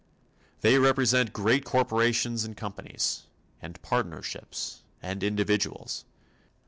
They 0.61 0.79
represent 0.79 1.31
great 1.31 1.63
corporations 1.63 2.43
and 2.43 2.57
companies, 2.57 3.27
and 3.61 3.79
partnerships 3.83 4.81
and 4.99 5.21
individuals. 5.23 6.05